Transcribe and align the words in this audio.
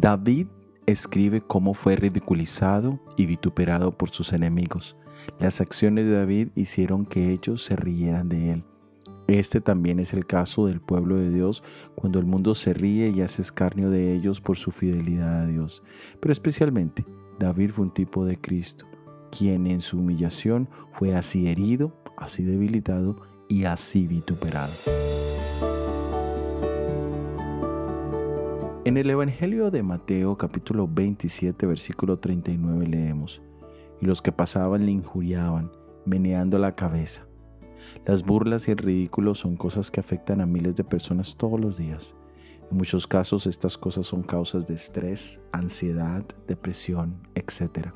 David 0.00 0.46
escribe 0.86 1.40
cómo 1.40 1.74
fue 1.74 1.96
ridiculizado 1.96 3.00
y 3.16 3.26
vituperado 3.26 3.96
por 3.96 4.10
sus 4.10 4.32
enemigos. 4.32 4.96
Las 5.38 5.60
acciones 5.60 6.06
de 6.06 6.12
David 6.12 6.48
hicieron 6.54 7.04
que 7.04 7.32
ellos 7.32 7.64
se 7.64 7.76
rieran 7.76 8.28
de 8.28 8.52
él. 8.52 8.64
Este 9.26 9.60
también 9.60 10.00
es 10.00 10.14
el 10.14 10.26
caso 10.26 10.66
del 10.66 10.80
pueblo 10.80 11.16
de 11.16 11.30
Dios 11.30 11.62
cuando 11.96 12.18
el 12.18 12.24
mundo 12.24 12.54
se 12.54 12.72
ríe 12.72 13.10
y 13.10 13.20
hace 13.20 13.42
escarnio 13.42 13.90
de 13.90 14.14
ellos 14.14 14.40
por 14.40 14.56
su 14.56 14.70
fidelidad 14.70 15.42
a 15.42 15.46
Dios. 15.46 15.82
Pero 16.18 16.32
especialmente, 16.32 17.04
David 17.38 17.70
fue 17.70 17.84
un 17.84 17.92
tipo 17.92 18.24
de 18.24 18.40
Cristo, 18.40 18.86
quien 19.30 19.66
en 19.66 19.80
su 19.80 19.98
humillación 19.98 20.68
fue 20.92 21.14
así 21.14 21.46
herido, 21.48 21.92
así 22.16 22.42
debilitado 22.42 23.29
y 23.50 23.64
así 23.64 24.06
vituperado. 24.06 24.72
En 28.84 28.96
el 28.96 29.10
Evangelio 29.10 29.70
de 29.70 29.82
Mateo 29.82 30.38
capítulo 30.38 30.88
27 30.88 31.66
versículo 31.66 32.18
39 32.18 32.86
leemos, 32.86 33.42
y 34.00 34.06
los 34.06 34.22
que 34.22 34.32
pasaban 34.32 34.86
le 34.86 34.92
injuriaban, 34.92 35.70
meneando 36.06 36.58
la 36.58 36.72
cabeza. 36.72 37.26
Las 38.06 38.22
burlas 38.22 38.68
y 38.68 38.70
el 38.70 38.78
ridículo 38.78 39.34
son 39.34 39.56
cosas 39.56 39.90
que 39.90 40.00
afectan 40.00 40.40
a 40.40 40.46
miles 40.46 40.76
de 40.76 40.84
personas 40.84 41.36
todos 41.36 41.60
los 41.60 41.76
días. 41.76 42.14
En 42.70 42.76
muchos 42.76 43.08
casos 43.08 43.48
estas 43.48 43.76
cosas 43.76 44.06
son 44.06 44.22
causas 44.22 44.66
de 44.66 44.74
estrés, 44.74 45.40
ansiedad, 45.50 46.24
depresión, 46.46 47.26
etc. 47.34 47.88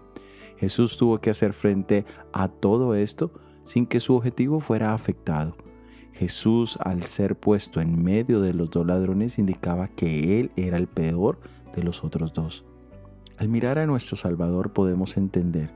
Jesús 0.57 0.97
tuvo 0.97 1.21
que 1.21 1.31
hacer 1.31 1.53
frente 1.53 2.05
a 2.33 2.49
todo 2.49 2.97
esto 2.97 3.33
sin 3.65 3.87
que 3.87 4.01
su 4.01 4.15
objetivo 4.15 4.61
fuera 4.61 4.95
afectado. 4.95 5.57
Jesús, 6.13 6.79
al 6.81 7.03
ser 7.03 7.37
puesto 7.37 7.81
en 7.81 8.03
medio 8.03 8.41
de 8.41 8.55
los 8.55 8.71
dos 8.71 8.87
ladrones, 8.87 9.39
indicaba 9.39 9.89
que 9.89 10.39
Él 10.39 10.53
era 10.55 10.77
el 10.77 10.87
peor 10.87 11.41
de 11.75 11.83
los 11.83 12.05
otros 12.05 12.33
dos. 12.33 12.65
Al 13.37 13.49
mirar 13.49 13.79
a 13.81 13.87
nuestro 13.87 14.17
Salvador 14.17 14.73
podemos 14.73 15.17
entender 15.17 15.71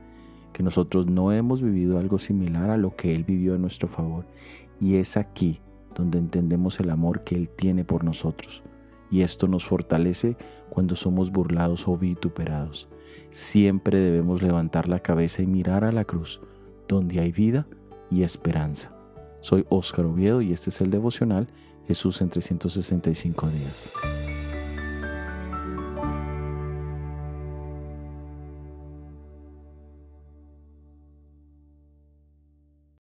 que 0.53 0.63
nosotros 0.63 1.07
no 1.07 1.33
hemos 1.33 1.61
vivido 1.61 1.99
algo 1.99 2.17
similar 2.17 2.69
a 2.69 2.77
lo 2.77 2.95
que 2.95 3.13
Él 3.13 3.25
vivió 3.25 3.55
en 3.55 3.61
nuestro 3.61 3.89
favor. 3.89 4.25
Y 4.79 4.95
es 4.95 5.17
aquí 5.17 5.59
donde 5.93 6.19
entendemos 6.19 6.79
el 6.79 6.89
amor 6.89 7.25
que 7.25 7.35
Él 7.35 7.49
tiene 7.49 7.83
por 7.83 8.05
nosotros. 8.05 8.63
Y 9.11 9.21
esto 9.21 9.47
nos 9.47 9.65
fortalece 9.65 10.37
cuando 10.69 10.95
somos 10.95 11.31
burlados 11.31 11.87
o 11.87 11.97
vituperados. 11.97 12.87
Siempre 13.29 13.99
debemos 13.99 14.41
levantar 14.41 14.87
la 14.87 14.99
cabeza 14.99 15.41
y 15.41 15.47
mirar 15.47 15.83
a 15.83 15.91
la 15.91 16.05
cruz, 16.05 16.39
donde 16.87 17.19
hay 17.19 17.31
vida 17.31 17.67
y 18.11 18.23
esperanza. 18.23 18.91
Soy 19.41 19.65
Óscar 19.69 20.05
Oviedo 20.05 20.41
y 20.41 20.51
este 20.51 20.69
es 20.69 20.81
el 20.81 20.91
devocional 20.91 21.47
Jesús 21.87 22.21
en 22.21 22.29
365 22.29 23.49
días. 23.49 23.89